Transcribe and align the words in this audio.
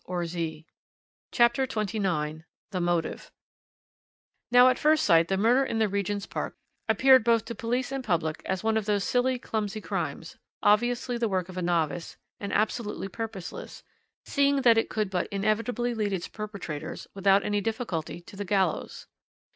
CHAPTER 1.31 1.67
XXIX 1.67 2.45
THE 2.71 2.81
MOTIVE 2.81 3.29
"Now 4.49 4.69
at 4.69 4.79
first 4.79 5.03
sight 5.05 5.27
the 5.27 5.37
murder 5.37 5.63
in 5.63 5.77
the 5.77 5.87
Regent's 5.87 6.25
Park 6.25 6.57
appeared 6.89 7.23
both 7.23 7.45
to 7.45 7.53
police 7.53 7.91
and 7.91 8.03
public 8.03 8.41
as 8.43 8.63
one 8.63 8.77
of 8.77 8.85
those 8.87 9.03
silly, 9.03 9.37
clumsy 9.37 9.79
crimes, 9.79 10.37
obviously 10.63 11.19
the 11.19 11.29
work 11.29 11.49
of 11.49 11.57
a 11.59 11.61
novice, 11.61 12.17
and 12.39 12.51
absolutely 12.51 13.09
purposeless, 13.09 13.83
seeing 14.25 14.63
that 14.63 14.79
it 14.79 14.89
could 14.89 15.11
but 15.11 15.27
inevitably 15.29 15.93
lead 15.93 16.13
its 16.13 16.27
perpetrators, 16.27 17.05
without 17.13 17.45
any 17.45 17.61
difficulty, 17.61 18.21
to 18.21 18.35
the 18.35 18.43
gallows. 18.43 19.05